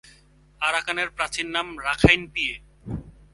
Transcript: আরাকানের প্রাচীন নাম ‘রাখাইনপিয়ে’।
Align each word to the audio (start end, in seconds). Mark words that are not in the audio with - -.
আরাকানের 0.61 1.09
প্রাচীন 1.09 1.47
নাম 1.51 1.67
‘রাখাইনপিয়ে’। 1.79 2.55